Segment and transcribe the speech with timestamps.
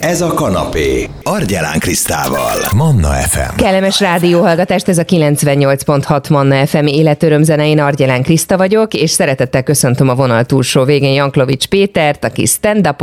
[0.00, 1.08] Ez a kanapé.
[1.22, 2.56] Argyelán Krisztával.
[2.76, 3.56] Manna FM.
[3.56, 7.66] Kellemes rádióhallgatást, ez a 98.6 Manna FM életöröm zene.
[7.66, 12.94] Én Argyelán Kriszta vagyok, és szeretettel köszöntöm a vonal túlsó végén Janklovics Pétert, aki stand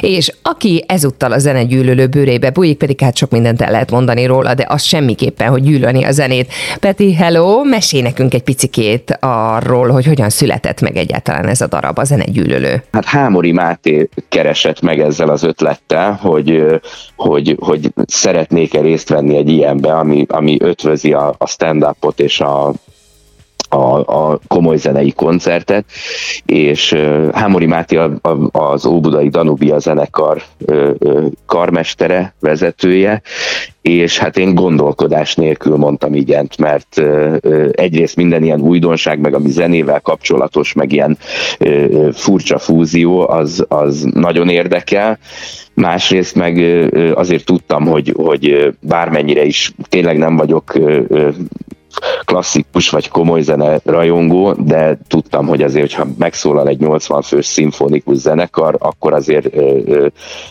[0.00, 4.26] és aki ezúttal a zene gyűlölő bőrébe bújik, pedig hát sok mindent el lehet mondani
[4.26, 6.52] róla, de az semmiképpen, hogy gyűlölni a zenét.
[6.80, 11.98] Peti, hello, mesélj nekünk egy picikét arról, hogy hogyan született meg egyáltalán ez a darab,
[11.98, 12.82] a zene gyűlölő.
[12.92, 16.80] Hát Hámori Máté keresett meg ezzel az ötlettel, hogy,
[17.16, 22.72] hogy, hogy szeretnék-e részt venni egy ilyenbe, ami, ami ötvözi a, a stand-upot és a,
[23.70, 23.98] a,
[24.30, 25.84] a komoly zenei koncertet,
[26.46, 26.92] és
[27.32, 30.42] Hámori Máté a, a, az Óbudai Danubia zenekar
[31.46, 33.22] karmestere, vezetője,
[33.82, 37.02] és hát én gondolkodás nélkül mondtam igent, mert
[37.72, 41.18] egyrészt minden ilyen újdonság, meg ami zenével kapcsolatos, meg ilyen
[42.12, 45.18] furcsa fúzió, az, az nagyon érdekel,
[45.74, 46.58] másrészt meg
[47.14, 50.72] azért tudtam, hogy, hogy bármennyire is tényleg nem vagyok
[52.24, 58.16] klasszikus vagy komoly zene rajongó, de tudtam, hogy azért, ha megszólal egy 80 fős szimfonikus
[58.16, 60.06] zenekar, akkor azért ö, ö,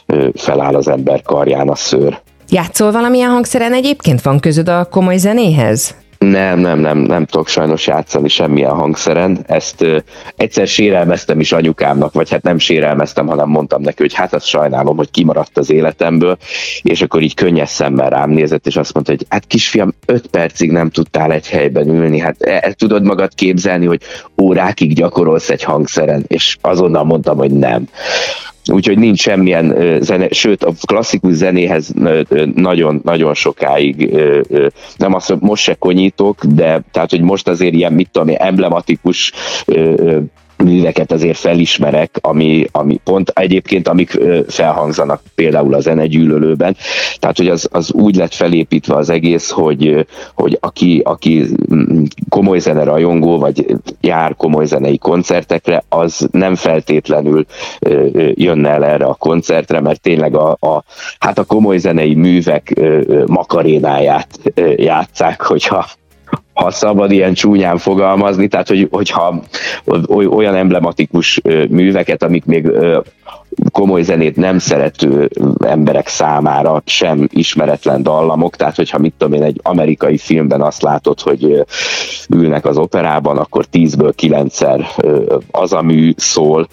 [0.06, 2.22] ö, feláll az ember karján a szőr.
[2.50, 4.22] Játszol valamilyen hangszeren egyébként?
[4.22, 5.96] Van közöd a komoly zenéhez?
[6.26, 9.40] Nem, nem, nem, nem tudok sajnos játszani semmilyen hangszeren.
[9.48, 9.98] Ezt ö,
[10.36, 14.98] egyszer sérelmeztem is anyukámnak, vagy hát nem sérelmeztem, hanem mondtam neki, hogy hát azt sajnálom,
[14.98, 16.38] hogy kimaradt az életemből,
[16.82, 20.72] és akkor így könnyes szemmel rám nézett, és azt mondta, hogy hát kisfiam, öt percig
[20.72, 24.02] nem tudtál egy helyben ülni, hát el tudod magad képzelni, hogy
[24.42, 27.88] órákig gyakorolsz egy hangszeren, és azonnal mondtam, hogy nem
[28.70, 31.94] úgyhogy nincs semmilyen zene, sőt a klasszikus zenéhez
[32.56, 34.18] nagyon-nagyon sokáig,
[34.98, 39.32] nem azt, hogy most se konyítok, de tehát, hogy most azért ilyen, mit tudom, emblematikus
[40.64, 46.76] műveket azért felismerek, ami, ami pont egyébként, amik felhangzanak például a zenegyűlölőben.
[47.20, 51.46] Tehát, hogy az, az úgy lett felépítve az egész, hogy, hogy aki, aki
[52.30, 53.66] komoly zene rajongó, vagy
[54.02, 57.46] jár komoly zenei koncertekre, az nem feltétlenül
[58.34, 60.84] jönne el erre a koncertre, mert tényleg a, a,
[61.20, 62.80] hát a komoly zenei művek
[63.26, 64.28] makarénáját
[64.76, 65.86] játszák, hogyha
[66.60, 69.44] ha szabad ilyen csúnyán fogalmazni, tehát hogy, hogyha
[70.30, 72.72] olyan emblematikus műveket, amik még
[73.72, 75.30] komoly zenét nem szerető
[75.66, 81.22] emberek számára sem ismeretlen dallamok, tehát hogyha mit tudom én, egy amerikai filmben azt látod,
[81.22, 81.66] hogy
[82.30, 84.88] ülnek az operában, akkor tízből kilencszer
[85.52, 86.68] az a mű szól,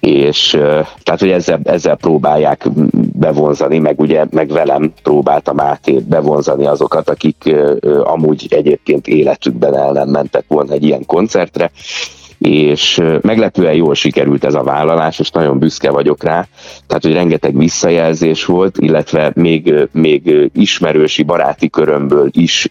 [0.00, 0.50] és
[1.02, 2.68] tehát, hogy ezzel, ezzel próbálják
[3.12, 7.54] bevonzani, meg ugye, meg velem próbálta Máté bevonzani azokat, akik
[8.02, 11.70] amúgy egyébként életükben el nem mentek volna egy ilyen koncertre,
[12.38, 16.46] és meglepően jól sikerült ez a vállalás, és nagyon büszke vagyok rá.
[16.86, 22.68] Tehát, hogy rengeteg visszajelzés volt, illetve még, még ismerősi baráti körömből is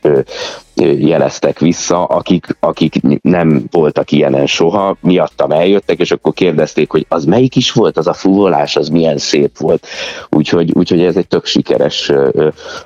[0.97, 7.25] jeleztek vissza, akik, akik nem voltak ilyenen soha, miattam eljöttek, és akkor kérdezték, hogy az
[7.25, 9.87] melyik is volt, az a fúvolás, az milyen szép volt.
[10.29, 12.11] Úgyhogy, úgyhogy ez egy tök sikeres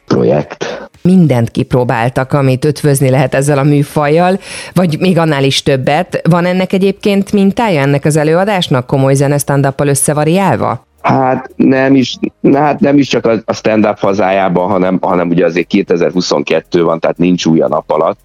[0.06, 0.88] projekt.
[1.02, 4.40] Mindent kipróbáltak, amit ötvözni lehet ezzel a műfajjal,
[4.74, 6.22] vagy még annál is többet.
[6.30, 10.88] Van ennek egyébként mintája ennek az előadásnak komoly zene stand összevariálva?
[11.02, 12.18] Hát nem is,
[12.54, 17.46] hát nem is csak a stand-up hazájában, hanem, hanem ugye azért 2022 van, tehát nincs
[17.46, 18.20] új a nap alatt,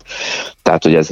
[0.63, 1.09] tehát hogy ez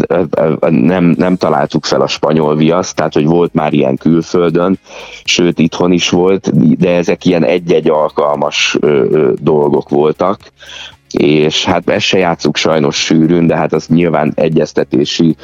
[0.68, 4.78] nem, nem találtuk fel a spanyol viaszt, tehát hogy volt már ilyen külföldön,
[5.24, 8.78] sőt itthon is volt, de ezek ilyen egy-egy alkalmas
[9.40, 10.38] dolgok voltak,
[11.12, 15.36] és hát ezt se játszuk sajnos sűrűn, de hát az nyilván egyeztetési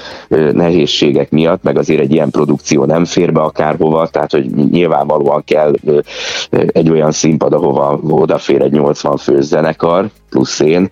[0.53, 5.73] nehézségek miatt, meg azért egy ilyen produkció nem fér be akárhova, tehát hogy nyilvánvalóan kell
[6.51, 10.89] egy olyan színpad, ahova odafér egy 80 fős zenekar, plusz én,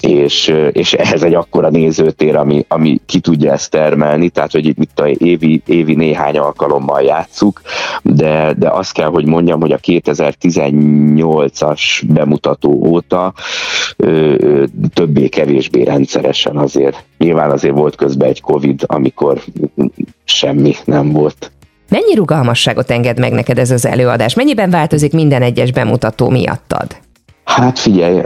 [0.00, 4.76] és, és ehhez egy akkora nézőtér, ami, ami ki tudja ezt termelni, tehát hogy itt
[4.76, 7.60] mit a évi, évi néhány alkalommal játszuk,
[8.02, 13.32] de, de azt kell, hogy mondjam, hogy a 2018-as bemutató óta
[14.94, 17.04] többé-kevésbé rendszeresen azért.
[17.18, 19.40] Nyilván azért volt közben egy Covid, amikor
[20.24, 21.52] semmi nem volt.
[21.88, 24.34] Mennyi rugalmasságot enged meg neked ez az előadás?
[24.34, 26.96] Mennyiben változik minden egyes bemutató miattad?
[27.54, 28.20] Hát figyelj,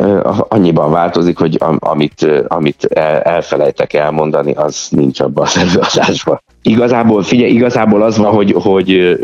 [0.49, 2.85] annyiban változik, hogy amit, amit
[3.23, 6.43] elfelejtek elmondani, az nincs abban az előadásban.
[6.63, 9.19] Igazából, figyelj, igazából az van, hogy, hogy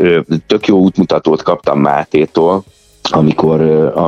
[0.47, 2.63] tök jó útmutatót kaptam Mátétól,
[3.09, 3.61] amikor,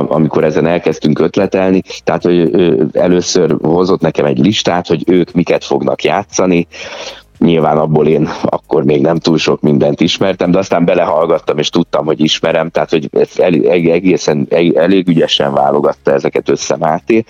[0.08, 2.50] amikor ezen elkezdtünk ötletelni, tehát hogy
[2.92, 6.66] először hozott nekem egy listát, hogy ők miket fognak játszani,
[7.38, 12.04] nyilván abból én akkor még nem túl sok mindent ismertem, de aztán belehallgattam, és tudtam,
[12.04, 17.24] hogy ismerem, tehát hogy elég, egészen elég ügyesen válogatta ezeket össze Máté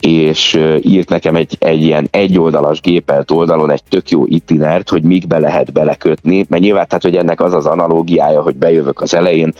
[0.00, 5.38] és írt nekem egy, egy ilyen egyoldalas gépelt oldalon egy tök jó itinert, hogy be
[5.38, 9.52] lehet belekötni, mert nyilván tehát, hogy ennek az az analógiája, hogy bejövök az elején,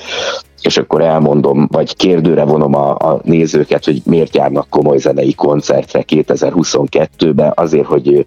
[0.62, 6.04] és akkor elmondom, vagy kérdőre vonom a, a nézőket, hogy miért járnak komoly zenei koncertre
[6.08, 8.24] 2022-ben, azért, hogy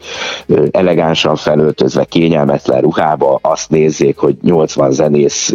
[0.71, 5.53] elegánsan felöltözve, kényelmetlen ruhába azt nézzék, hogy 80 zenész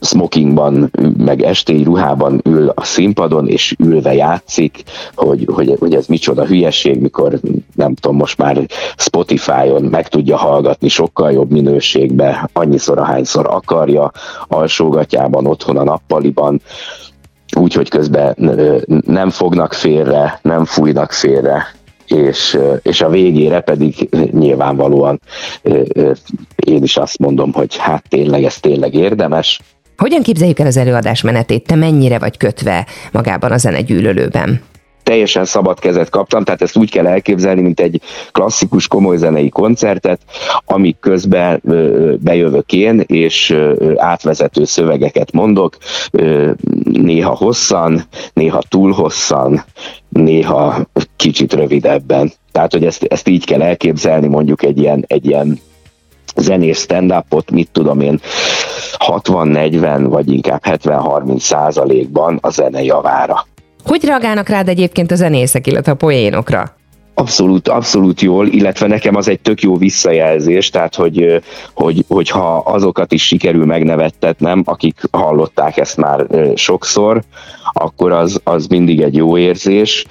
[0.00, 4.82] smokingban, meg estély ruhában ül a színpadon, és ülve játszik,
[5.14, 7.40] hogy, hogy, hogy ez micsoda hülyeség, mikor
[7.74, 14.12] nem tudom, most már Spotify-on meg tudja hallgatni sokkal jobb minőségbe, annyiszor, ahányszor akarja,
[14.48, 16.60] alsógatjában, otthon a nappal, nappaliban,
[17.56, 18.34] úgyhogy közben
[19.06, 21.74] nem fognak félre, nem fújnak félre,
[22.06, 25.20] és, és a végére pedig nyilvánvalóan
[26.56, 29.60] én is azt mondom, hogy hát tényleg ez tényleg érdemes.
[29.96, 31.66] Hogyan képzeljük el az előadás menetét?
[31.66, 34.60] Te mennyire vagy kötve magában a zenegyűlölőben?
[35.06, 38.00] Teljesen szabad kezet kaptam, tehát ezt úgy kell elképzelni, mint egy
[38.32, 40.20] klasszikus komoly zenei koncertet,
[40.64, 41.62] amik közben
[42.20, 43.56] bejövök én, és
[43.96, 45.76] átvezető szövegeket mondok,
[46.82, 49.64] néha hosszan, néha túl hosszan,
[50.08, 50.86] néha
[51.16, 52.32] kicsit rövidebben.
[52.52, 55.60] Tehát, hogy ezt, ezt így kell elképzelni, mondjuk egy ilyen, egy ilyen
[56.36, 58.20] zenés stand-upot, mit tudom én,
[58.98, 63.46] 60-40 vagy inkább 70-30 százalékban a zene javára.
[63.86, 66.76] Hogy reagálnak rád egyébként a zenészek, illetve a poénokra?
[67.18, 71.42] Abszolút, abszolút jól, illetve nekem az egy tök jó visszajelzés, tehát hogy,
[71.74, 77.22] hogy, hogyha azokat is sikerül megnevettetnem, akik hallották ezt már sokszor,
[77.72, 80.04] akkor az, az mindig egy jó érzés,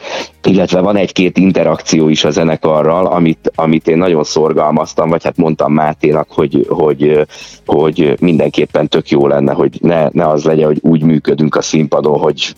[0.43, 5.73] illetve van egy-két interakció is a zenekarral, amit, amit én nagyon szorgalmaztam, vagy hát mondtam
[5.73, 7.27] Máténak, hogy, hogy,
[7.65, 12.19] hogy mindenképpen tök jó lenne, hogy ne, ne az legyen, hogy úgy működünk a színpadon,
[12.19, 12.55] hogy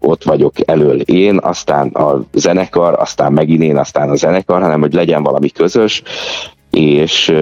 [0.00, 4.92] ott vagyok elől én, aztán a zenekar, aztán megint én, aztán a zenekar, hanem hogy
[4.92, 6.02] legyen valami közös,
[6.70, 7.32] és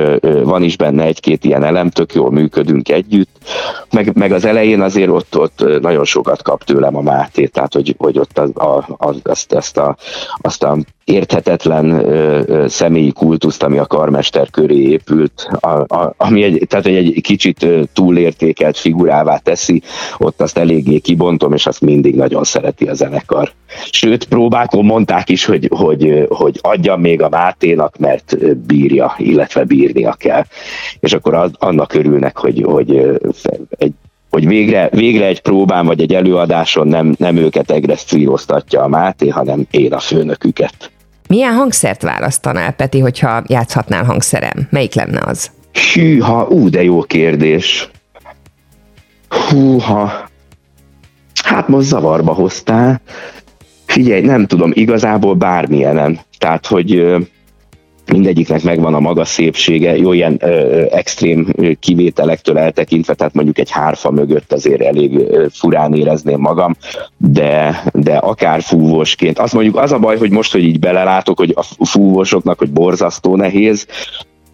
[0.42, 3.37] van is benne egy-két ilyen elem, tök jól működünk együtt,
[3.90, 7.94] meg, meg az elején azért ott, ott nagyon sokat kap tőlem a Máté, tehát hogy,
[7.98, 9.96] hogy ott az, a, az, azt, azt, a,
[10.36, 16.42] azt a érthetetlen ö, ö, személyi kultuszt, ami a karmester köré épült, a, a, ami
[16.42, 19.82] egy, tehát hogy egy kicsit túlértékelt figurává teszi,
[20.18, 23.52] ott azt eléggé kibontom, és azt mindig nagyon szereti a zenekar.
[23.90, 30.12] Sőt, próbákon mondták is, hogy, hogy, hogy adjam még a Máténak, mert bírja, illetve bírnia
[30.12, 30.44] kell.
[31.00, 33.18] És akkor az, annak örülnek, hogy, hogy
[33.70, 33.92] egy
[34.30, 39.66] hogy végre, végre egy próbán vagy egy előadáson nem, nem őket egresszíroztatja a Máté, hanem
[39.70, 40.90] én a főnöküket.
[41.28, 44.68] Milyen hangszert választanál, Peti, hogyha játszhatnál hangszerem?
[44.70, 45.50] Melyik lenne az?
[45.94, 47.90] Hűha, ú, de jó kérdés.
[49.28, 50.28] Húha.
[51.44, 53.00] Hát most zavarba hoztál.
[53.86, 56.18] Figyelj, nem tudom, igazából bármilyenem.
[56.38, 57.16] Tehát, hogy
[58.10, 64.10] mindegyiknek megvan a maga szépsége, jó ilyen ö, extrém kivételektől eltekintve, tehát mondjuk egy hárfa
[64.10, 66.76] mögött azért elég ö, furán érezném magam,
[67.16, 69.38] de, de akár fúvósként.
[69.38, 73.36] Azt mondjuk az a baj, hogy most, hogy így belelátok, hogy a fúvósoknak, hogy borzasztó
[73.36, 73.86] nehéz,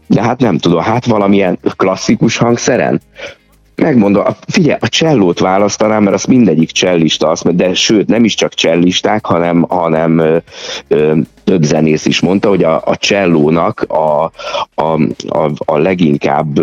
[0.06, 3.00] de hát nem tudom, hát valamilyen klasszikus hangszeren?
[3.76, 8.54] Megmondom, figyelj, a csellót választanám, mert azt mindegyik csellista, azt, de sőt, nem is csak
[8.54, 10.36] csellisták, hanem, hanem ö,
[10.88, 14.24] ö, több zenész is mondta, hogy a, a csellónak a,
[14.74, 16.60] a, a, a leginkább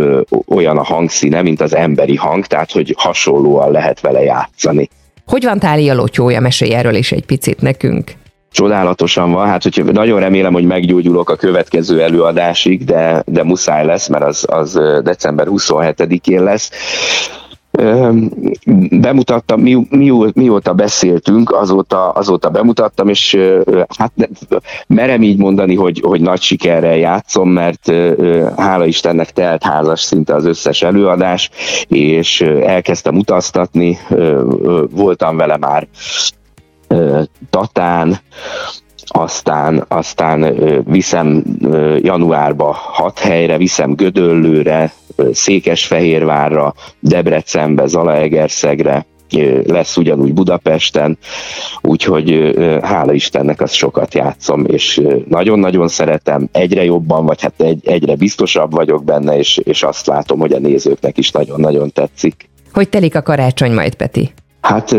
[0.47, 4.89] olyan a hangszíne, mint az emberi hang, tehát hogy hasonlóan lehet vele játszani.
[5.25, 6.39] Hogy van Tália Lotyója?
[6.39, 8.11] Mesélj erről is egy picit nekünk
[8.51, 14.07] csodálatosan van, hát hogy nagyon remélem, hogy meggyógyulok a következő előadásig, de, de muszáj lesz,
[14.07, 16.71] mert az, az december 27-én lesz.
[18.91, 23.37] Bemutattam, mi, mi, mióta beszéltünk, azóta, azóta bemutattam, és
[23.97, 24.11] hát
[24.87, 27.91] merem így mondani, hogy, hogy nagy sikerrel játszom, mert
[28.57, 31.49] hála Istennek telt házas szinte az összes előadás,
[31.87, 33.97] és elkezdtem utaztatni,
[34.89, 35.87] voltam vele már
[37.49, 38.19] Tatán,
[39.13, 40.55] aztán, aztán
[40.85, 41.43] viszem
[41.97, 44.93] januárba hat helyre, viszem Gödöllőre,
[45.31, 49.05] Székesfehérvárra, Debrecenbe, Zalaegerszegre,
[49.65, 51.17] lesz ugyanúgy Budapesten,
[51.81, 58.15] úgyhogy hála Istennek azt sokat játszom, és nagyon-nagyon szeretem, egyre jobban, vagy hát egy, egyre
[58.15, 62.49] biztosabb vagyok benne, és, és azt látom, hogy a nézőknek is nagyon-nagyon tetszik.
[62.73, 64.31] Hogy telik a karácsony majd, Peti?
[64.61, 64.95] Hát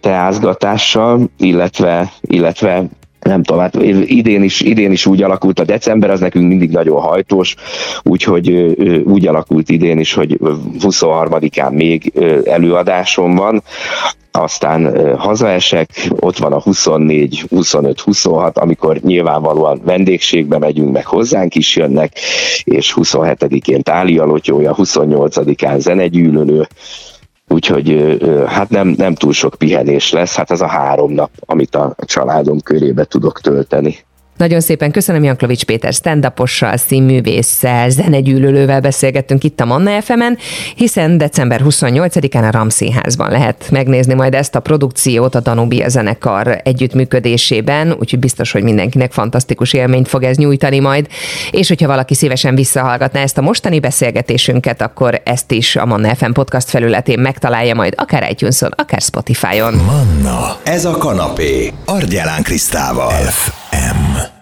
[0.00, 2.84] teázgatással, illetve, illetve
[3.24, 3.74] nem tudom, hát
[4.06, 7.54] idén is, idén is úgy alakult a december, az nekünk mindig nagyon hajtós,
[8.02, 8.50] úgyhogy
[9.04, 10.38] úgy alakult idén is, hogy
[10.80, 12.12] 23-án még
[12.44, 13.62] előadásom van,
[14.30, 15.90] aztán hazaesek,
[16.20, 22.12] ott van a 24, 25, 26, amikor nyilvánvalóan vendégségbe megyünk, meg hozzánk is jönnek,
[22.64, 26.66] és 27-én Tália Lotyója, 28-án zenegyűlölő,
[27.54, 31.94] úgyhogy hát nem, nem túl sok pihenés lesz, hát ez a három nap, amit a
[32.04, 33.96] családom körébe tudok tölteni.
[34.36, 40.22] Nagyon szépen köszönöm Janklovics Péter stand-upossal, színművésszel, zenegyűlölővel beszélgettünk itt a Manna fm
[40.76, 47.96] hiszen december 28-án a Ramszínházban lehet megnézni majd ezt a produkciót a Danubia zenekar együttműködésében,
[47.98, 51.08] úgyhogy biztos, hogy mindenkinek fantasztikus élményt fog ez nyújtani majd,
[51.50, 56.30] és hogyha valaki szívesen visszahallgatná ezt a mostani beszélgetésünket, akkor ezt is a Manna FM
[56.30, 59.74] podcast felületén megtalálja majd akár itunes akár Spotify-on.
[59.74, 63.12] Manna, ez a kanapé, Argyelán Krisztával.
[63.84, 64.33] FM.